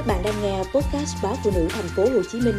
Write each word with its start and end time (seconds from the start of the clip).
Các 0.00 0.06
bạn 0.06 0.22
đang 0.24 0.34
nghe 0.42 0.58
podcast 0.58 1.16
báo 1.22 1.34
phụ 1.44 1.50
nữ 1.54 1.66
thành 1.70 1.84
phố 1.96 2.02
Hồ 2.02 2.22
Chí 2.30 2.40
Minh 2.44 2.54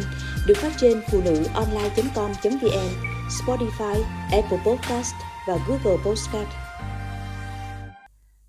được 0.46 0.54
phát 0.56 0.72
trên 0.76 1.00
phụ 1.12 1.20
nữ 1.24 1.44
online.com.vn, 1.54 2.88
Spotify, 3.28 4.02
Apple 4.32 4.58
Podcast 4.66 5.14
và 5.48 5.58
Google 5.68 6.02
Podcast. 6.06 6.48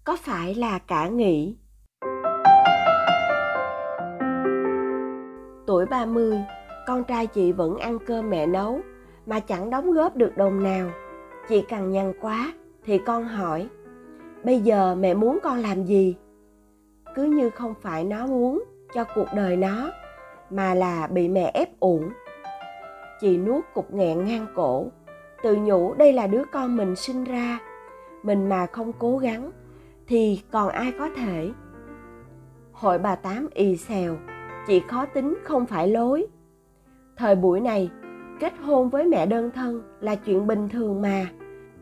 Có 0.04 0.18
phải 0.22 0.56
là 0.56 0.80
cả 0.80 1.08
nghỉ? 1.08 1.56
Tuổi 5.68 5.86
30, 5.86 6.38
con 6.88 7.04
trai 7.04 7.28
chị 7.28 7.52
vẫn 7.52 7.78
ăn 7.78 7.98
cơm 8.08 8.30
mẹ 8.30 8.46
nấu 8.46 8.80
mà 9.26 9.40
chẳng 9.40 9.70
đóng 9.70 9.92
góp 9.92 10.16
được 10.16 10.38
đồng 10.38 10.64
nào. 10.64 10.92
Chị 11.50 11.62
cằn 11.62 11.92
nhằn 11.92 12.14
quá 12.22 12.54
thì 12.86 13.00
con 13.06 13.26
hỏi, 13.26 13.68
bây 14.44 14.60
giờ 14.60 14.96
mẹ 14.96 15.14
muốn 15.14 15.40
con 15.44 15.60
làm 15.60 15.84
gì? 15.84 16.16
Cứ 17.16 17.24
như 17.24 17.50
không 17.50 17.74
phải 17.82 18.04
nó 18.04 18.28
muốn 18.28 18.64
cho 18.94 19.04
cuộc 19.16 19.28
đời 19.36 19.56
nó, 19.56 19.92
mà 20.50 20.74
là 20.74 21.08
bị 21.08 21.30
mẹ 21.30 21.52
ép 21.54 21.80
uổng. 21.80 22.10
Chị 23.22 23.38
nuốt 23.38 23.64
cục 23.74 23.94
nghẹn 23.94 24.26
ngang 24.26 24.46
cổ, 24.56 24.88
tự 25.44 25.56
nhủ 25.56 25.94
đây 25.94 26.14
là 26.14 26.28
đứa 26.28 26.44
con 26.52 26.78
mình 26.78 26.96
sinh 26.96 27.24
ra, 27.24 27.60
mình 28.24 28.50
mà 28.50 28.66
không 28.66 28.94
cố 29.00 29.18
gắng 29.18 29.52
thì 30.08 30.42
còn 30.52 30.70
ai 30.70 30.94
có 31.00 31.10
thể. 31.16 31.50
Hội 32.72 33.00
bà 33.00 33.16
tám 33.16 33.48
ì 33.54 33.78
xèo, 33.78 34.18
chị 34.68 34.82
khó 34.88 35.06
tính 35.06 35.38
không 35.44 35.66
phải 35.66 35.88
lối. 35.88 36.28
Thời 37.18 37.36
buổi 37.36 37.60
này, 37.60 37.90
kết 38.40 38.54
hôn 38.64 38.90
với 38.90 39.06
mẹ 39.06 39.26
đơn 39.26 39.52
thân 39.52 39.82
là 40.00 40.16
chuyện 40.16 40.48
bình 40.48 40.70
thường 40.70 41.02
mà. 41.02 41.28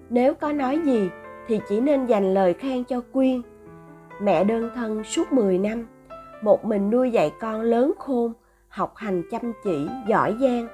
Nếu 0.10 0.34
có 0.34 0.52
nói 0.52 0.80
gì 0.86 1.10
thì 1.48 1.60
chỉ 1.70 1.82
nên 1.82 2.06
dành 2.06 2.34
lời 2.34 2.54
khen 2.54 2.84
cho 2.84 3.02
quyên, 3.14 3.42
mẹ 4.22 4.44
đơn 4.44 4.70
thân 4.76 5.04
suốt 5.04 5.32
10 5.32 5.58
năm 5.58 5.88
một 6.42 6.66
mình 6.66 6.90
nuôi 6.90 7.12
dạy 7.12 7.34
con 7.40 7.62
lớn 7.62 7.94
khôn, 8.00 8.34
học 8.68 8.94
hành 8.96 9.24
chăm 9.32 9.54
chỉ, 9.64 9.88
giỏi 10.08 10.38
giang, 10.42 10.68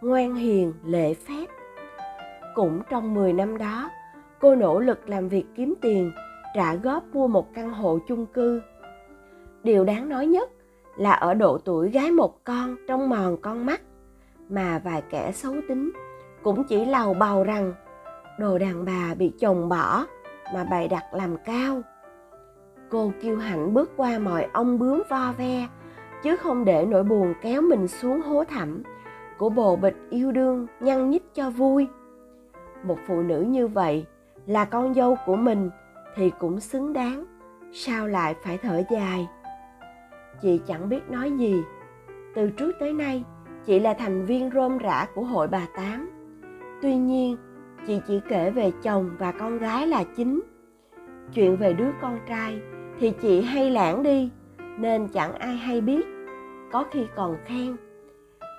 ngoan 0.00 0.34
hiền, 0.34 0.72
lễ 0.84 1.14
phép. 1.14 1.46
Cũng 2.54 2.80
trong 2.90 3.14
10 3.14 3.32
năm 3.32 3.58
đó, 3.58 3.90
cô 4.40 4.54
nỗ 4.54 4.80
lực 4.80 5.08
làm 5.08 5.28
việc 5.28 5.44
kiếm 5.56 5.74
tiền, 5.80 6.12
trả 6.54 6.74
góp 6.74 7.04
mua 7.12 7.26
một 7.26 7.54
căn 7.54 7.70
hộ 7.70 7.98
chung 8.08 8.26
cư. 8.26 8.62
Điều 9.62 9.84
đáng 9.84 10.08
nói 10.08 10.26
nhất 10.26 10.50
là 10.96 11.12
ở 11.12 11.34
độ 11.34 11.58
tuổi 11.58 11.90
gái 11.90 12.10
một 12.10 12.44
con 12.44 12.76
trong 12.88 13.08
mòn 13.08 13.36
con 13.42 13.66
mắt, 13.66 13.80
mà 14.48 14.80
vài 14.84 15.02
kẻ 15.10 15.32
xấu 15.32 15.54
tính 15.68 15.92
cũng 16.42 16.64
chỉ 16.64 16.84
lầu 16.84 17.14
bầu 17.14 17.44
rằng, 17.44 17.74
đồ 18.38 18.58
đàn 18.58 18.84
bà 18.84 19.14
bị 19.14 19.32
chồng 19.40 19.68
bỏ 19.68 20.06
mà 20.54 20.64
bày 20.64 20.88
đặt 20.88 21.04
làm 21.12 21.36
cao 21.44 21.82
cô 22.90 23.12
kiêu 23.20 23.36
hãnh 23.36 23.74
bước 23.74 23.90
qua 23.96 24.18
mọi 24.18 24.48
ong 24.52 24.78
bướm 24.78 25.02
vo 25.08 25.32
ve, 25.38 25.68
chứ 26.22 26.36
không 26.36 26.64
để 26.64 26.86
nỗi 26.88 27.02
buồn 27.02 27.34
kéo 27.42 27.62
mình 27.62 27.88
xuống 27.88 28.20
hố 28.20 28.44
thẳm. 28.44 28.82
Của 29.38 29.50
bồ 29.50 29.76
bịch 29.76 29.96
yêu 30.10 30.32
đương, 30.32 30.66
nhăn 30.80 31.10
nhít 31.10 31.22
cho 31.34 31.50
vui. 31.50 31.88
Một 32.82 32.98
phụ 33.06 33.22
nữ 33.22 33.40
như 33.40 33.68
vậy 33.68 34.06
là 34.46 34.64
con 34.64 34.94
dâu 34.94 35.16
của 35.26 35.36
mình 35.36 35.70
thì 36.16 36.30
cũng 36.38 36.60
xứng 36.60 36.92
đáng, 36.92 37.24
sao 37.72 38.06
lại 38.06 38.34
phải 38.42 38.58
thở 38.58 38.82
dài? 38.90 39.28
Chị 40.42 40.60
chẳng 40.66 40.88
biết 40.88 41.10
nói 41.10 41.32
gì. 41.32 41.62
Từ 42.34 42.50
trước 42.50 42.72
tới 42.80 42.92
nay, 42.92 43.24
chị 43.66 43.80
là 43.80 43.94
thành 43.94 44.26
viên 44.26 44.50
rôm 44.54 44.78
rã 44.78 45.06
của 45.14 45.22
hội 45.22 45.48
bà 45.48 45.66
tám. 45.76 46.10
Tuy 46.82 46.96
nhiên, 46.96 47.36
chị 47.86 48.00
chỉ 48.06 48.20
kể 48.28 48.50
về 48.50 48.72
chồng 48.82 49.10
và 49.18 49.32
con 49.32 49.58
gái 49.58 49.86
là 49.86 50.04
chính. 50.16 50.40
Chuyện 51.34 51.56
về 51.56 51.72
đứa 51.72 51.90
con 52.00 52.18
trai 52.28 52.60
thì 53.00 53.10
chị 53.10 53.42
hay 53.42 53.70
lãng 53.70 54.02
đi, 54.02 54.30
nên 54.78 55.08
chẳng 55.08 55.34
ai 55.34 55.56
hay 55.56 55.80
biết, 55.80 56.06
có 56.72 56.84
khi 56.90 57.06
còn 57.16 57.36
khen. 57.44 57.76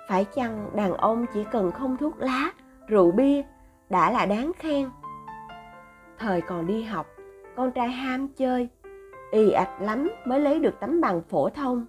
Phải 0.10 0.26
chăng 0.26 0.70
đàn 0.76 0.94
ông 0.94 1.26
chỉ 1.34 1.44
cần 1.52 1.72
không 1.72 1.98
thuốc 1.98 2.20
lá, 2.20 2.52
rượu 2.88 3.12
bia 3.12 3.42
đã 3.90 4.12
là 4.12 4.26
đáng 4.26 4.52
khen? 4.60 4.90
Thời 6.20 6.42
còn 6.42 6.68
đi 6.68 6.84
học, 6.84 7.08
con 7.56 7.72
trai 7.72 7.90
ham 7.90 8.28
chơi 8.28 8.70
ì 9.32 9.52
ạch 9.52 9.82
lắm 9.82 10.10
mới 10.26 10.40
lấy 10.40 10.60
được 10.60 10.80
tấm 10.80 11.02
bằng 11.02 11.22
phổ 11.30 11.50
thông. 11.50 11.86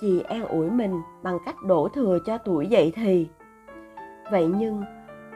Chị 0.00 0.20
an 0.20 0.46
ủi 0.46 0.70
mình 0.70 1.00
bằng 1.22 1.38
cách 1.46 1.56
đổ 1.66 1.88
thừa 1.88 2.18
cho 2.26 2.38
tuổi 2.38 2.66
dậy 2.66 2.92
thì. 2.94 3.28
Vậy 4.30 4.50
nhưng, 4.58 4.82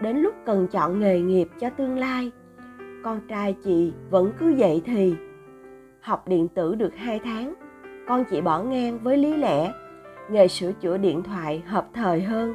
đến 0.01 0.17
lúc 0.17 0.35
cần 0.47 0.67
chọn 0.69 1.01
nghề 1.01 1.21
nghiệp 1.21 1.49
cho 1.61 1.71
tương 1.71 1.99
lai, 1.99 2.31
con 3.05 3.21
trai 3.29 3.57
chị 3.65 3.93
vẫn 4.11 4.33
cứ 4.39 4.49
dậy 4.49 4.83
thì 4.85 5.15
học 6.03 6.29
điện 6.29 6.49
tử 6.49 6.75
được 6.75 6.97
2 6.97 7.21
tháng, 7.25 7.55
con 8.09 8.25
chỉ 8.31 8.41
bỏ 8.41 8.63
ngang 8.63 8.99
với 8.99 9.17
lý 9.17 9.37
lẽ, 9.37 9.73
nghề 10.31 10.49
sửa 10.49 10.73
chữa 10.73 10.99
điện 10.99 11.23
thoại 11.23 11.63
hợp 11.67 11.87
thời 11.95 12.23
hơn. 12.23 12.55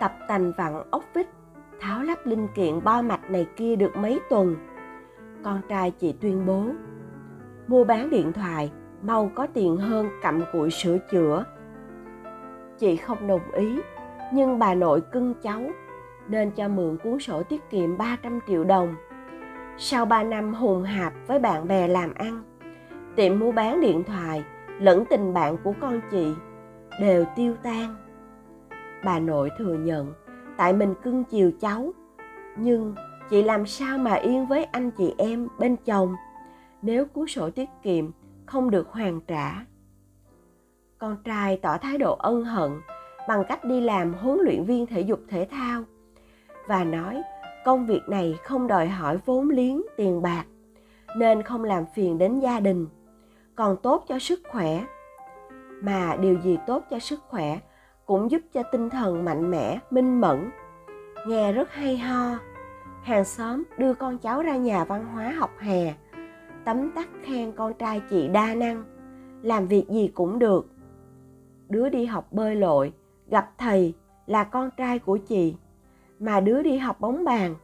Tập 0.00 0.12
tành 0.28 0.52
vặn 0.56 0.72
ốc 0.90 1.04
vít, 1.14 1.26
tháo 1.80 2.02
lắp 2.02 2.26
linh 2.26 2.48
kiện 2.54 2.84
bo 2.84 3.02
mạch 3.02 3.30
này 3.30 3.46
kia 3.56 3.76
được 3.76 3.96
mấy 3.96 4.20
tuần. 4.30 4.56
Con 5.44 5.60
trai 5.68 5.90
chị 5.90 6.14
tuyên 6.20 6.46
bố, 6.46 6.64
mua 7.66 7.84
bán 7.84 8.10
điện 8.10 8.32
thoại 8.32 8.72
mau 9.02 9.30
có 9.34 9.46
tiền 9.46 9.76
hơn 9.76 10.08
cặm 10.22 10.42
cụi 10.52 10.70
sửa 10.70 10.98
chữa. 11.10 11.44
Chị 12.78 12.96
không 12.96 13.26
đồng 13.26 13.52
ý, 13.52 13.78
nhưng 14.32 14.58
bà 14.58 14.74
nội 14.74 15.00
cưng 15.00 15.34
cháu 15.42 15.62
nên 16.28 16.50
cho 16.50 16.68
mượn 16.68 16.96
cuốn 16.96 17.18
sổ 17.18 17.42
tiết 17.42 17.70
kiệm 17.70 17.98
300 17.98 18.40
triệu 18.46 18.64
đồng 18.64 18.94
sau 19.84 20.04
3 20.04 20.22
năm 20.22 20.54
hùng 20.54 20.82
hạp 20.82 21.12
với 21.26 21.38
bạn 21.38 21.68
bè 21.68 21.88
làm 21.88 22.14
ăn, 22.14 22.42
tiệm 23.16 23.38
mua 23.38 23.52
bán 23.52 23.80
điện 23.80 24.04
thoại 24.04 24.44
lẫn 24.78 25.04
tình 25.10 25.34
bạn 25.34 25.56
của 25.64 25.74
con 25.80 26.00
chị 26.10 26.34
đều 27.00 27.24
tiêu 27.36 27.54
tan. 27.62 27.96
Bà 29.04 29.18
nội 29.18 29.50
thừa 29.58 29.74
nhận 29.74 30.12
tại 30.56 30.72
mình 30.72 30.94
cưng 31.02 31.24
chiều 31.24 31.52
cháu, 31.60 31.92
nhưng 32.56 32.94
chị 33.30 33.42
làm 33.42 33.66
sao 33.66 33.98
mà 33.98 34.14
yên 34.14 34.46
với 34.46 34.64
anh 34.64 34.90
chị 34.90 35.14
em 35.18 35.48
bên 35.58 35.76
chồng 35.76 36.14
nếu 36.82 37.06
cuốn 37.06 37.26
sổ 37.26 37.50
tiết 37.50 37.68
kiệm 37.82 38.10
không 38.46 38.70
được 38.70 38.88
hoàn 38.88 39.20
trả. 39.20 39.64
Con 40.98 41.16
trai 41.24 41.58
tỏ 41.62 41.78
thái 41.78 41.98
độ 41.98 42.14
ân 42.14 42.44
hận 42.44 42.70
bằng 43.28 43.44
cách 43.48 43.64
đi 43.64 43.80
làm 43.80 44.14
huấn 44.14 44.38
luyện 44.44 44.64
viên 44.64 44.86
thể 44.86 45.00
dục 45.00 45.20
thể 45.28 45.48
thao 45.50 45.82
và 46.66 46.84
nói 46.84 47.22
công 47.64 47.86
việc 47.86 48.08
này 48.08 48.38
không 48.44 48.66
đòi 48.66 48.88
hỏi 48.88 49.18
vốn 49.24 49.50
liếng, 49.50 49.82
tiền 49.96 50.22
bạc, 50.22 50.44
nên 51.16 51.42
không 51.42 51.64
làm 51.64 51.84
phiền 51.94 52.18
đến 52.18 52.40
gia 52.40 52.60
đình, 52.60 52.86
còn 53.54 53.76
tốt 53.76 54.04
cho 54.08 54.18
sức 54.18 54.40
khỏe. 54.48 54.84
Mà 55.82 56.16
điều 56.16 56.40
gì 56.40 56.58
tốt 56.66 56.84
cho 56.90 56.98
sức 56.98 57.20
khỏe 57.28 57.58
cũng 58.06 58.30
giúp 58.30 58.40
cho 58.52 58.62
tinh 58.72 58.90
thần 58.90 59.24
mạnh 59.24 59.50
mẽ, 59.50 59.78
minh 59.90 60.20
mẫn. 60.20 60.50
Nghe 61.26 61.52
rất 61.52 61.72
hay 61.72 61.98
ho. 61.98 62.38
Hàng 63.02 63.24
xóm 63.24 63.62
đưa 63.78 63.94
con 63.94 64.18
cháu 64.18 64.42
ra 64.42 64.56
nhà 64.56 64.84
văn 64.84 65.06
hóa 65.06 65.30
học 65.30 65.50
hè, 65.58 65.94
tấm 66.64 66.90
tắc 66.90 67.08
khen 67.22 67.52
con 67.52 67.74
trai 67.74 68.02
chị 68.10 68.28
đa 68.28 68.54
năng, 68.54 68.84
làm 69.42 69.66
việc 69.66 69.86
gì 69.88 70.10
cũng 70.14 70.38
được. 70.38 70.66
Đứa 71.68 71.88
đi 71.88 72.04
học 72.04 72.32
bơi 72.32 72.56
lội, 72.56 72.92
gặp 73.28 73.50
thầy 73.58 73.94
là 74.26 74.44
con 74.44 74.70
trai 74.76 74.98
của 74.98 75.16
chị 75.16 75.56
mà 76.22 76.40
đứa 76.40 76.62
đi 76.62 76.76
học 76.76 77.00
bóng 77.00 77.24
bàn, 77.24 77.54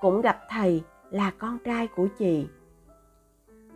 cũng 0.00 0.20
gặp 0.20 0.38
thầy 0.50 0.82
là 1.10 1.32
con 1.38 1.58
trai 1.58 1.86
của 1.86 2.06
chị. 2.18 2.46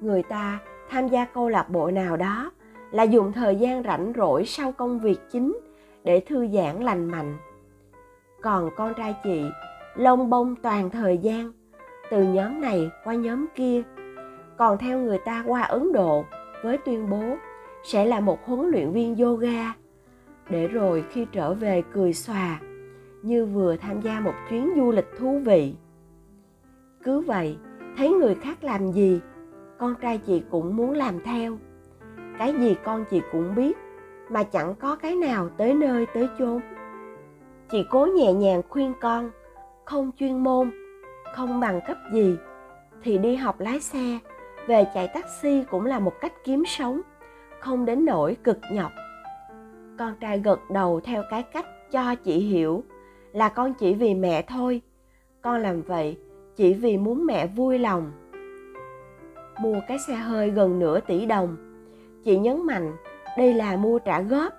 Người 0.01 0.23
ta 0.23 0.59
tham 0.91 1.09
gia 1.09 1.25
câu 1.25 1.49
lạc 1.49 1.71
bộ 1.71 1.91
nào 1.91 2.17
đó 2.17 2.51
là 2.91 3.03
dùng 3.03 3.33
thời 3.33 3.57
gian 3.57 3.83
rảnh 3.83 4.13
rỗi 4.17 4.45
sau 4.47 4.73
công 4.73 4.99
việc 4.99 5.19
chính 5.31 5.59
để 6.05 6.21
thư 6.21 6.49
giãn 6.49 6.81
lành 6.81 7.05
mạnh. 7.05 7.37
Còn 8.43 8.71
con 8.77 8.95
trai 8.95 9.15
chị 9.25 9.45
lông 9.95 10.31
bông 10.31 10.57
toàn 10.57 10.91
thời 10.91 11.19
gian, 11.19 11.53
từ 12.11 12.23
nhóm 12.23 12.61
này 12.61 12.91
qua 13.05 13.15
nhóm 13.15 13.47
kia. 13.55 13.83
Còn 14.57 14.79
theo 14.79 14.99
người 14.99 15.19
ta 15.25 15.45
qua 15.47 15.63
ấn 15.63 15.93
độ 15.93 16.25
với 16.63 16.79
tuyên 16.79 17.11
bố 17.11 17.37
sẽ 17.85 18.05
là 18.05 18.21
một 18.21 18.47
huấn 18.47 18.71
luyện 18.71 18.93
viên 18.93 19.16
yoga. 19.16 19.72
Để 20.51 20.69
rồi 20.69 21.05
khi 21.10 21.27
trở 21.33 21.55
về 21.55 21.83
cười 21.93 22.13
xòa 22.13 22.60
như 23.27 23.47
vừa 23.47 23.77
tham 23.77 24.01
gia 24.01 24.21
một 24.21 24.34
chuyến 24.51 24.73
du 24.77 24.93
lịch 24.93 25.09
thú 25.19 25.39
vị. 25.39 25.75
Cứ 27.05 27.21
vậy, 27.21 27.57
thấy 27.97 28.11
người 28.11 28.34
khác 28.34 28.65
làm 28.65 28.93
gì, 28.93 29.21
con 29.78 29.95
trai 30.01 30.19
chị 30.19 30.43
cũng 30.51 30.77
muốn 30.77 30.93
làm 30.93 31.21
theo. 31.25 31.59
Cái 32.39 32.55
gì 32.55 32.77
con 32.84 33.05
chị 33.11 33.23
cũng 33.33 33.55
biết, 33.55 33.77
mà 34.28 34.43
chẳng 34.43 34.75
có 34.75 34.97
cái 34.97 35.17
nào 35.17 35.49
tới 35.57 35.75
nơi 35.75 36.07
tới 36.15 36.28
chốn. 36.39 36.61
Chị 37.71 37.84
cố 37.91 38.07
nhẹ 38.07 38.33
nhàng 38.33 38.63
khuyên 38.69 38.93
con, 39.01 39.31
không 39.84 40.11
chuyên 40.19 40.39
môn, 40.39 40.71
không 41.34 41.61
bằng 41.61 41.81
cấp 41.87 41.97
gì, 42.13 42.37
thì 43.03 43.19
đi 43.19 43.37
học 43.37 43.61
lái 43.61 43.81
xe, 43.81 44.19
về 44.67 44.87
chạy 44.95 45.09
taxi 45.09 45.65
cũng 45.71 45.87
là 45.87 45.99
một 45.99 46.13
cách 46.21 46.33
kiếm 46.45 46.65
sống, 46.67 47.01
không 47.61 47.84
đến 47.84 48.05
nỗi 48.05 48.37
cực 48.45 48.59
nhọc. 48.72 48.93
Con 49.99 50.15
trai 50.21 50.39
gật 50.39 50.61
đầu 50.71 51.01
theo 51.01 51.22
cái 51.31 51.43
cách 51.43 51.67
cho 51.91 52.15
chị 52.15 52.39
hiểu 52.39 52.84
là 53.36 53.48
con 53.48 53.74
chỉ 53.74 53.94
vì 53.94 54.15
mẹ 54.15 54.42
thôi. 54.42 54.83
Con 55.42 55.62
làm 55.62 55.83
vậy 55.83 56.18
chỉ 56.56 56.74
vì 56.74 56.98
muốn 56.98 57.27
mẹ 57.27 57.47
vui 57.47 57.78
lòng. 57.78 58.12
Mua 59.60 59.80
cái 59.88 59.98
xe 59.98 60.15
hơi 60.15 60.50
gần 60.50 60.78
nửa 60.78 61.00
tỷ 61.00 61.27
đồng. 61.27 61.56
Chị 62.24 62.38
nhấn 62.38 62.66
mạnh, 62.66 62.97
đây 63.38 63.54
là 63.54 63.77
mua 63.77 63.98
trả 63.98 64.21
góp. 64.21 64.53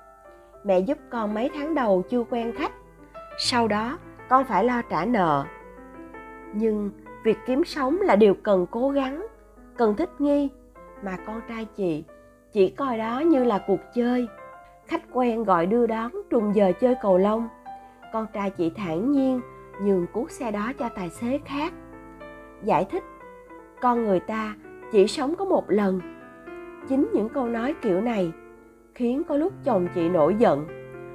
Mẹ 0.63 0.79
giúp 0.79 0.97
con 1.09 1.33
mấy 1.33 1.49
tháng 1.55 1.75
đầu 1.75 2.03
chưa 2.09 2.23
quen 2.23 2.53
khách. 2.57 2.71
Sau 3.37 3.67
đó, 3.67 3.97
con 4.29 4.45
phải 4.45 4.63
lo 4.63 4.81
trả 4.81 5.05
nợ. 5.05 5.45
Nhưng 6.53 6.91
việc 7.23 7.37
kiếm 7.47 7.63
sống 7.63 8.01
là 8.01 8.15
điều 8.15 8.33
cần 8.33 8.65
cố 8.71 8.89
gắng, 8.89 9.27
cần 9.77 9.95
thích 9.95 10.09
nghi. 10.19 10.49
Mà 11.03 11.17
con 11.25 11.41
trai 11.49 11.65
chị 11.65 12.03
chỉ 12.53 12.69
coi 12.69 12.97
đó 12.97 13.19
như 13.19 13.43
là 13.43 13.63
cuộc 13.67 13.79
chơi. 13.95 14.27
Khách 14.87 15.03
quen 15.13 15.43
gọi 15.43 15.65
đưa 15.65 15.87
đón 15.87 16.11
trùng 16.29 16.55
giờ 16.55 16.71
chơi 16.79 16.95
cầu 17.01 17.17
lông 17.17 17.47
con 18.13 18.25
trai 18.33 18.49
chị 18.49 18.71
thản 18.75 19.11
nhiên 19.11 19.41
nhường 19.81 20.05
cuốc 20.13 20.31
xe 20.31 20.51
đó 20.51 20.71
cho 20.79 20.89
tài 20.89 21.09
xế 21.09 21.39
khác. 21.45 21.73
Giải 22.63 22.85
thích, 22.85 23.03
con 23.81 24.03
người 24.03 24.19
ta 24.19 24.55
chỉ 24.91 25.07
sống 25.07 25.35
có 25.35 25.45
một 25.45 25.63
lần. 25.67 26.01
Chính 26.87 27.09
những 27.13 27.29
câu 27.29 27.47
nói 27.47 27.75
kiểu 27.81 28.01
này 28.01 28.31
khiến 28.95 29.23
có 29.27 29.35
lúc 29.37 29.53
chồng 29.63 29.87
chị 29.95 30.09
nổi 30.09 30.35
giận, 30.39 30.67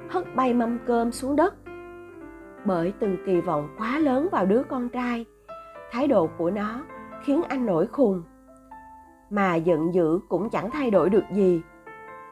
hất 0.09 0.35
bay 0.35 0.53
mâm 0.53 0.79
cơm 0.85 1.11
xuống 1.11 1.35
đất. 1.35 1.55
Bởi 2.65 2.93
từng 2.99 3.17
kỳ 3.25 3.41
vọng 3.41 3.69
quá 3.77 3.99
lớn 3.99 4.27
vào 4.31 4.45
đứa 4.45 4.63
con 4.63 4.89
trai, 4.89 5.25
thái 5.91 6.07
độ 6.07 6.29
của 6.37 6.51
nó 6.51 6.81
khiến 7.23 7.41
anh 7.49 7.65
nổi 7.65 7.87
khùng. 7.87 8.23
Mà 9.29 9.55
giận 9.55 9.93
dữ 9.93 10.19
cũng 10.29 10.49
chẳng 10.49 10.71
thay 10.71 10.91
đổi 10.91 11.09
được 11.09 11.23
gì. 11.31 11.61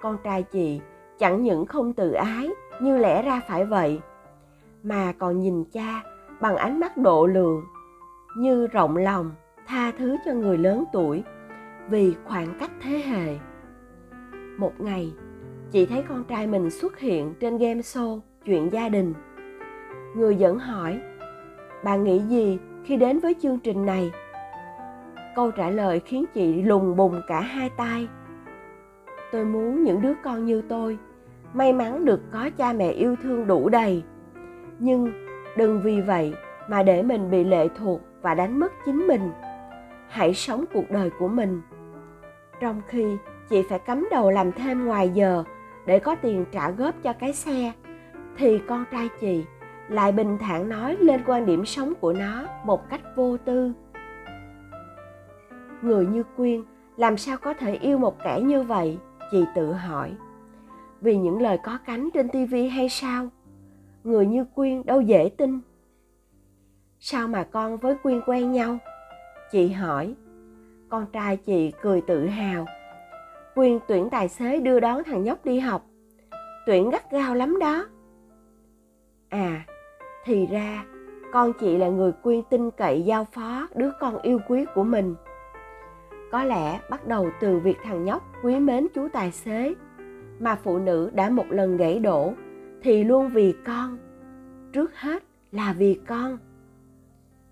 Con 0.02 0.18
trai 0.24 0.44
chị 0.44 0.82
chẳng 1.20 1.44
những 1.44 1.66
không 1.66 1.94
tự 1.94 2.12
ái 2.12 2.50
như 2.82 2.98
lẽ 2.98 3.22
ra 3.22 3.42
phải 3.48 3.66
vậy 3.66 4.02
mà 4.84 5.12
còn 5.12 5.40
nhìn 5.40 5.64
cha 5.72 6.04
bằng 6.42 6.56
ánh 6.56 6.80
mắt 6.80 6.98
độ 6.98 7.26
lượng, 7.26 7.64
như 8.38 8.68
rộng 8.68 8.98
lòng 8.98 9.32
tha 9.68 9.92
thứ 9.92 10.18
cho 10.26 10.34
người 10.34 10.58
lớn 10.58 10.84
tuổi 10.94 11.24
vì 11.90 12.16
khoảng 12.26 12.48
cách 12.60 12.72
thế 12.82 12.98
hệ. 13.00 13.38
Một 14.58 14.74
ngày, 14.80 15.14
chị 15.72 15.86
thấy 15.86 16.04
con 16.10 16.24
trai 16.24 16.48
mình 16.48 16.70
xuất 16.70 17.00
hiện 17.00 17.34
trên 17.40 17.58
game 17.58 17.82
show 17.82 18.20
chuyện 18.46 18.70
gia 18.72 18.90
đình. 18.90 19.14
Người 20.16 20.36
dẫn 20.36 20.60
hỏi 20.60 21.02
bạn 21.84 22.04
nghĩ 22.04 22.20
gì 22.20 22.60
khi 22.84 22.98
đến 22.98 23.20
với 23.20 23.36
chương 23.42 23.60
trình 23.60 23.86
này? 23.86 24.12
Câu 25.36 25.52
trả 25.52 25.70
lời 25.70 26.00
khiến 26.00 26.26
chị 26.34 26.62
lùng 26.62 26.96
bùng 26.96 27.22
cả 27.28 27.42
hai 27.42 27.70
tay 27.70 28.08
tôi 29.32 29.46
muốn 29.46 29.84
những 29.84 30.02
đứa 30.02 30.14
con 30.24 30.46
như 30.46 30.62
tôi, 30.62 30.98
may 31.54 31.74
mắn 31.74 32.06
được 32.06 32.20
có 32.32 32.50
cha 32.58 32.74
mẹ 32.74 32.92
yêu 32.92 33.16
thương 33.24 33.48
đủ 33.48 33.70
đầy 33.70 34.04
nhưng 34.82 35.28
đừng 35.58 35.82
vì 35.82 36.02
vậy 36.02 36.34
mà 36.68 36.84
để 36.84 37.04
mình 37.04 37.32
bị 37.32 37.44
lệ 37.44 37.68
thuộc 37.78 38.02
và 38.22 38.34
đánh 38.34 38.60
mất 38.60 38.72
chính 38.86 39.08
mình. 39.08 39.32
Hãy 40.08 40.34
sống 40.34 40.66
cuộc 40.74 40.92
đời 40.92 41.10
của 41.20 41.28
mình. 41.28 41.62
Trong 42.62 42.82
khi 42.88 43.18
chị 43.50 43.64
phải 43.70 43.80
cắm 43.80 44.08
đầu 44.12 44.32
làm 44.32 44.52
thêm 44.52 44.86
ngoài 44.86 45.10
giờ 45.10 45.44
để 45.86 46.00
có 46.00 46.16
tiền 46.16 46.46
trả 46.52 46.72
góp 46.72 46.96
cho 47.04 47.14
cái 47.14 47.34
xe, 47.34 47.72
thì 48.38 48.60
con 48.68 48.86
trai 48.92 49.10
chị 49.22 49.46
lại 49.90 50.12
bình 50.12 50.38
thản 50.38 50.70
nói 50.70 50.98
lên 51.00 51.22
quan 51.26 51.46
điểm 51.46 51.66
sống 51.66 51.94
của 52.02 52.14
nó 52.14 52.44
một 52.66 52.90
cách 52.90 53.02
vô 53.16 53.38
tư. 53.38 53.72
Người 55.82 56.06
như 56.06 56.24
quyên 56.38 56.64
làm 56.98 57.18
sao 57.18 57.38
có 57.38 57.54
thể 57.54 57.76
yêu 57.76 57.98
một 57.98 58.24
kẻ 58.24 58.42
như 58.42 58.64
vậy? 58.64 58.98
Chị 59.32 59.46
tự 59.56 59.72
hỏi. 59.72 60.12
Vì 61.02 61.18
những 61.18 61.42
lời 61.42 61.58
có 61.64 61.78
cánh 61.86 62.10
trên 62.14 62.30
tivi 62.30 62.68
hay 62.68 62.90
sao? 62.90 63.30
Người 64.04 64.26
như 64.26 64.46
quyên 64.56 64.86
đâu 64.86 65.02
dễ 65.02 65.30
tin. 65.38 65.60
Sao 67.00 67.28
mà 67.28 67.44
con 67.44 67.78
với 67.78 67.96
quyên 68.04 68.22
quen 68.26 68.52
nhau? 68.52 68.78
Chị 69.52 69.70
hỏi. 69.70 70.16
Con 70.90 71.06
trai 71.14 71.38
chị 71.38 71.72
cười 71.82 72.02
tự 72.02 72.28
hào. 72.28 72.66
Quyên 73.56 73.80
tuyển 73.88 74.10
tài 74.10 74.30
xế 74.30 74.60
đưa 74.60 74.80
đón 74.80 75.04
thằng 75.04 75.24
nhóc 75.24 75.46
đi 75.46 75.60
học. 75.60 75.86
Tuyển 76.66 76.90
gắt 76.90 77.12
gao 77.12 77.36
lắm 77.36 77.60
đó. 77.60 77.86
À 79.30 79.66
thì 80.26 80.46
ra, 80.46 80.86
con 81.32 81.54
chị 81.54 81.78
là 81.78 81.90
người 81.90 82.12
quyên 82.12 82.42
tin 82.50 82.72
cậy 82.72 83.02
giao 83.02 83.26
phó 83.26 83.68
đứa 83.76 83.92
con 84.00 84.22
yêu 84.22 84.40
quý 84.48 84.66
của 84.76 84.84
mình. 84.84 85.16
Có 86.32 86.44
lẽ 86.44 86.80
bắt 86.90 87.08
đầu 87.08 87.30
từ 87.42 87.60
việc 87.60 87.78
thằng 87.84 88.06
nhóc 88.06 88.24
quý 88.44 88.60
mến 88.60 88.88
chú 88.96 89.08
tài 89.14 89.32
xế, 89.32 89.74
mà 90.40 90.56
phụ 90.64 90.78
nữ 90.78 91.12
đã 91.14 91.30
một 91.30 91.46
lần 91.50 91.78
gãy 91.78 92.00
đổ 92.00 92.34
thì 92.84 93.04
luôn 93.04 93.30
vì 93.30 93.54
con. 93.66 93.98
Trước 94.74 94.96
hết 94.96 95.24
là 95.52 95.74
vì 95.78 96.00
con. 96.08 96.38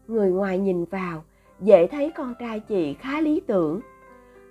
Người 0.08 0.30
ngoài 0.30 0.58
nhìn 0.58 0.86
vào, 0.86 1.24
dễ 1.60 1.88
thấy 1.88 2.12
con 2.18 2.34
trai 2.40 2.60
chị 2.60 2.94
khá 2.94 3.22
lý 3.22 3.40
tưởng, 3.48 3.82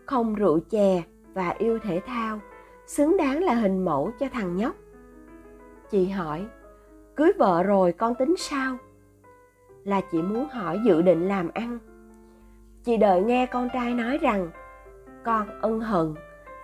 không 0.06 0.34
rượu 0.34 0.60
chè 0.70 1.02
và 1.34 1.50
yêu 1.58 1.78
thể 1.78 2.00
thao, 2.06 2.40
xứng 2.86 3.16
đáng 3.16 3.42
là 3.42 3.54
hình 3.54 3.84
mẫu 3.84 4.10
cho 4.20 4.26
thằng 4.32 4.56
nhóc. 4.56 4.74
Chị 5.90 6.08
hỏi, 6.08 6.46
cưới 7.16 7.32
vợ 7.38 7.62
rồi 7.62 7.92
con 7.92 8.14
tính 8.14 8.34
sao? 8.38 8.76
Là 9.84 10.00
chị 10.12 10.22
muốn 10.22 10.48
hỏi 10.48 10.80
dự 10.84 11.02
định 11.02 11.28
làm 11.28 11.50
ăn. 11.54 11.78
Chị 12.84 12.96
đợi 12.96 13.22
nghe 13.22 13.46
con 13.46 13.68
trai 13.72 13.94
nói 13.94 14.18
rằng, 14.18 14.50
con 15.24 15.60
ân 15.60 15.80
hận, 15.80 16.14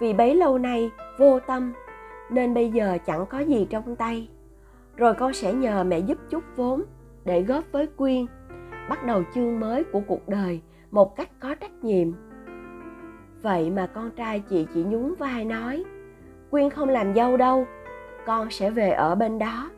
vì 0.00 0.12
bấy 0.12 0.34
lâu 0.34 0.58
nay 0.58 0.90
vô 1.19 1.40
tâm 1.40 1.72
nên 2.31 2.55
bây 2.55 2.71
giờ 2.71 2.99
chẳng 3.06 3.26
có 3.26 3.38
gì 3.38 3.67
trong 3.71 3.97
tay. 3.97 4.29
Rồi 4.97 5.15
con 5.15 5.32
sẽ 5.32 5.53
nhờ 5.53 5.85
mẹ 5.85 5.99
giúp 5.99 6.19
chút 6.31 6.44
vốn 6.56 6.82
để 7.25 7.43
góp 7.43 7.65
với 7.73 7.87
quyên, 7.87 8.26
bắt 8.88 9.05
đầu 9.05 9.23
chương 9.35 9.61
mới 9.61 9.85
của 9.85 10.00
cuộc 10.06 10.29
đời 10.29 10.61
một 10.91 11.17
cách 11.17 11.29
có 11.41 11.55
trách 11.55 11.85
nhiệm. 11.85 12.09
Vậy 13.43 13.71
mà 13.71 13.87
con 13.87 14.11
trai 14.11 14.41
chị 14.41 14.67
chỉ 14.75 14.85
nhún 14.85 15.15
vai 15.19 15.44
nói, 15.44 15.85
quyên 16.50 16.71
không 16.71 16.88
làm 16.88 17.15
dâu 17.15 17.37
đâu, 17.37 17.67
con 18.26 18.50
sẽ 18.50 18.71
về 18.71 18.91
ở 18.91 19.15
bên 19.15 19.38
đó. 19.38 19.71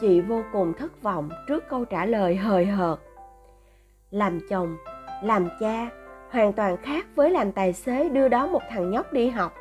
Chị 0.00 0.20
vô 0.20 0.42
cùng 0.52 0.72
thất 0.72 1.02
vọng 1.02 1.28
trước 1.48 1.64
câu 1.68 1.84
trả 1.84 2.06
lời 2.06 2.36
hời 2.36 2.66
hợt. 2.66 2.98
Làm 4.10 4.40
chồng, 4.50 4.76
làm 5.22 5.48
cha, 5.60 5.88
hoàn 6.30 6.52
toàn 6.52 6.76
khác 6.76 7.06
với 7.14 7.30
làm 7.30 7.52
tài 7.52 7.72
xế 7.72 8.08
đưa 8.08 8.28
đó 8.28 8.46
một 8.46 8.62
thằng 8.70 8.90
nhóc 8.90 9.12
đi 9.12 9.28
học 9.28 9.52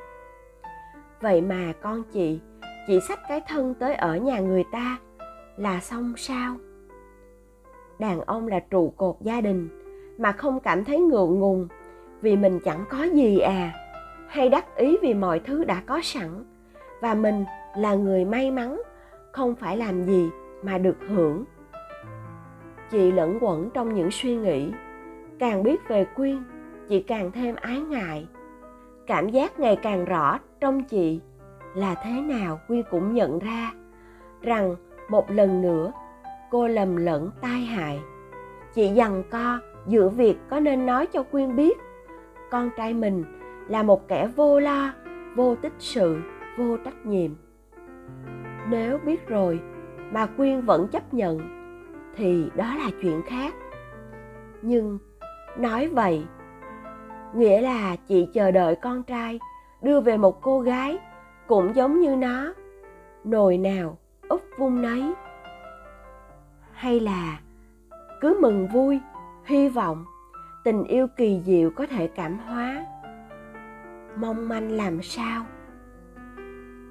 vậy 1.22 1.42
mà 1.42 1.74
con 1.81 2.04
chị 2.14 2.40
chỉ 2.88 3.00
xách 3.00 3.19
cái 3.30 3.42
thân 3.48 3.74
tới 3.74 3.96
ở 3.96 4.18
nhà 4.18 4.40
người 4.40 4.64
ta 4.72 4.98
là 5.58 5.80
xong 5.80 6.14
sao? 6.18 6.56
Đàn 8.00 8.22
ông 8.22 8.48
là 8.48 8.60
trụ 8.60 8.94
cột 8.98 9.16
gia 9.22 9.42
đình, 9.42 9.69
mà 10.18 10.31
không 10.31 10.60
cảm 10.60 10.86
thấy 10.86 11.00
ngượng 11.00 11.40
ngùng, 11.40 11.68
vì 12.22 12.36
mình 12.36 12.60
chẳng 12.66 12.86
có 12.90 13.04
gì 13.04 13.40
à. 13.40 13.74
Hay 14.28 14.50
đắc 14.50 14.75
ý 14.75 14.98
vì 15.02 15.14
mọi 15.14 15.40
thứ 15.40 15.64
đã 15.64 15.81
có 15.86 16.00
sẵn, 16.04 16.44
và 17.02 17.14
mình 17.14 17.45
là 17.78 17.95
người 17.95 18.26
may 18.26 18.52
mắn, 18.52 18.81
không 19.31 19.56
phải 19.56 19.78
làm 19.78 20.06
gì 20.06 20.30
mà 20.64 20.78
được 20.78 20.97
hưởng. 21.09 21.44
Chị 22.92 23.12
lẫn 23.12 23.38
quẩn 23.42 23.69
trong 23.74 23.94
những 23.94 24.12
suy 24.12 24.36
nghĩ, 24.36 24.71
càng 25.40 25.64
biết 25.64 25.88
về 25.88 26.06
quyên, 26.16 26.44
chị 26.90 27.02
càng 27.02 27.31
thêm 27.31 27.56
ái 27.56 27.80
ngại. 27.80 28.28
Cảm 29.07 29.30
giác 29.30 29.59
ngày 29.59 29.76
càng 29.76 30.06
rõ 30.06 30.40
trong 30.59 30.83
chị 30.83 31.19
là 31.76 31.95
thế 32.04 32.21
nào 32.21 32.59
quy 32.68 32.83
cũng 32.92 33.14
nhận 33.14 33.40
ra 33.40 33.71
rằng 34.42 34.76
một 35.09 35.31
lần 35.31 35.61
nữa 35.61 35.92
cô 36.52 36.68
lầm 36.68 36.95
lẫn 36.95 37.31
tai 37.42 37.61
hại. 37.61 37.99
Chị 38.73 38.87
dằn 38.87 39.23
co 39.31 39.59
giữa 39.87 40.09
việc 40.09 40.37
có 40.49 40.59
nên 40.59 40.85
nói 40.85 41.07
cho 41.07 41.23
quyên 41.23 41.56
biết, 41.56 41.78
con 42.52 42.69
trai 42.78 42.94
mình 42.94 43.23
là 43.68 43.83
một 43.83 44.07
kẻ 44.07 44.28
vô 44.35 44.59
lo, 44.59 44.94
vô 45.35 45.56
tích 45.56 45.73
sự, 45.80 46.18
vô 46.57 46.78
trách 46.85 47.06
nhiệm. 47.06 47.31
Nếu 48.69 48.97
biết 48.97 49.28
rồi 49.28 49.59
mà 50.11 50.26
quyên 50.26 50.61
vẫn 50.61 50.87
chấp 50.87 51.14
nhận 51.14 51.40
thì 52.16 52.49
đó 52.56 52.76
là 52.76 52.90
chuyện 53.02 53.21
khác. 53.28 53.54
Nhưng 54.61 54.97
nói 55.57 55.87
vậy 55.87 56.26
nghĩa 57.35 57.61
là 57.61 57.95
chị 58.07 58.28
chờ 58.33 58.52
đợi 58.52 58.76
con 58.76 59.04
trai 59.04 59.40
đưa 59.87 59.99
về 59.99 60.17
một 60.17 60.41
cô 60.41 60.59
gái 60.59 60.99
cũng 61.47 61.75
giống 61.75 61.99
như 61.99 62.15
nó, 62.15 62.53
nồi 63.23 63.57
nào 63.57 63.97
úp 64.29 64.41
vung 64.57 64.81
nấy. 64.81 65.13
Hay 66.73 66.99
là 66.99 67.39
cứ 68.21 68.37
mừng 68.41 68.67
vui, 68.67 68.99
hy 69.45 69.69
vọng, 69.69 70.06
tình 70.63 70.83
yêu 70.83 71.07
kỳ 71.17 71.41
diệu 71.45 71.69
có 71.69 71.85
thể 71.85 72.07
cảm 72.07 72.37
hóa. 72.37 72.85
Mong 74.15 74.49
manh 74.49 74.71
làm 74.71 75.01
sao? 75.01 75.44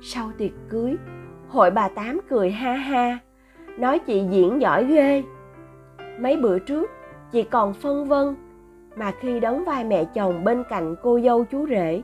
Sau 0.03 0.31
tiệc 0.39 0.53
cưới, 0.69 0.97
hội 1.49 1.71
bà 1.71 1.89
tám 1.89 2.21
cười 2.29 2.51
ha 2.51 2.73
ha, 2.73 3.19
nói 3.79 3.99
chị 3.99 4.27
diễn 4.31 4.61
giỏi 4.61 4.85
ghê. 4.85 5.23
Mấy 6.21 6.37
bữa 6.37 6.59
trước, 6.59 6.91
chị 7.33 7.43
còn 7.43 7.75
phân 7.75 8.05
vân, 8.05 8.37
mà 8.97 9.13
khi 9.21 9.41
đóng 9.41 9.65
vai 9.65 9.85
mẹ 9.85 10.05
chồng 10.05 10.45
bên 10.45 10.65
cạnh 10.69 10.95
cô 11.03 11.21
dâu 11.21 11.45
chú 11.45 11.67
rể 11.67 12.03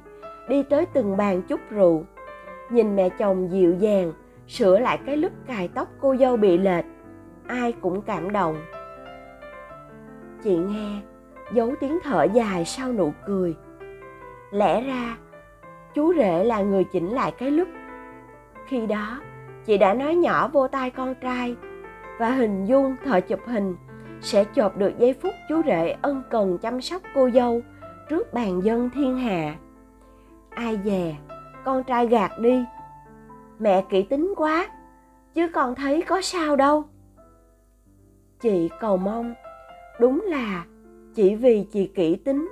đi 0.52 0.62
tới 0.62 0.87
từng 0.87 1.16
bàn 1.16 1.42
chút 1.42 1.61
rượu. 1.71 2.04
Nhìn 2.71 2.97
mẹ 2.97 3.09
chồng 3.09 3.50
dịu 3.50 3.75
dàng, 3.75 4.12
sửa 4.49 4.78
lại 4.78 4.99
cái 5.06 5.16
lúc 5.16 5.32
cài 5.47 5.68
tóc 5.68 5.88
cô 6.00 6.16
dâu 6.16 6.37
bị 6.37 6.59
lệch, 6.59 6.85
ai 7.47 7.73
cũng 7.73 8.02
cảm 8.02 8.32
động. 8.32 8.56
Chị 10.44 10.56
nghe, 10.56 11.00
giấu 11.52 11.75
tiếng 11.80 11.99
thở 12.02 12.25
dài 12.25 12.64
sau 12.64 12.92
nụ 12.92 13.12
cười. 13.26 13.56
Lẽ 14.50 14.82
ra, 14.82 15.16
chú 15.94 16.14
rể 16.14 16.44
là 16.44 16.62
người 16.62 16.85
chỉnh 16.85 17.11
lại 17.12 17.32
cái 17.38 17.50
lúc 17.50 17.68
khi 18.66 18.87
đó, 18.87 19.21
chị 19.64 19.78
đã 19.78 19.94
nói 19.94 20.14
nhỏ 20.14 20.49
vô 20.49 20.68
tai 20.68 20.90
con 20.90 21.14
trai, 21.14 21.56
và 22.18 22.30
hình 22.30 22.64
dung 22.64 22.97
thợ 23.04 23.21
chụp 23.21 23.40
hình 23.47 23.76
sẽ 24.21 24.44
chộp 24.54 24.76
được 24.76 24.99
giây 24.99 25.14
phút 25.23 25.35
chú 25.49 25.62
rể 25.66 25.97
ân 26.02 26.23
cần 26.30 26.59
chăm 26.59 26.80
sóc 26.80 27.02
cô 27.14 27.30
dâu 27.30 27.61
trước 28.09 28.32
bàn 28.35 28.61
dân 28.64 28.90
thiên 28.90 29.18
hạ 29.18 29.54
ai 30.54 30.78
dè 30.85 31.14
con 31.64 31.85
trai 31.85 32.06
gạt 32.06 32.38
đi. 32.38 32.64
Mẹ 33.59 33.85
kỹ 33.88 34.02
tính 34.02 34.35
quá, 34.37 34.68
chứ 35.35 35.49
con 35.49 35.75
thấy 35.75 36.02
có 36.02 36.21
sao 36.23 36.56
đâu. 36.56 36.85
Chị 38.40 38.71
cầu 38.80 38.97
mong, 38.97 39.35
đúng 40.00 40.25
là 40.26 40.64
chỉ 41.14 41.35
vì 41.35 41.66
chị 41.73 41.87
kỹ 41.94 42.16
tính, 42.16 42.49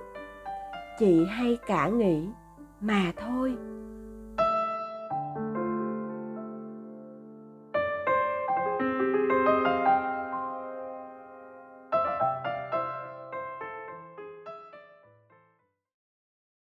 chị 0.98 1.24
hay 1.24 1.58
cả 1.66 1.88
nghĩ 1.88 2.28
mà 2.80 3.12
thôi. 3.16 3.56